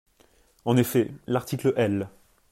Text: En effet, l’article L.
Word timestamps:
En 0.65 0.77
effet, 0.77 1.11
l’article 1.27 1.73
L. 1.77 2.09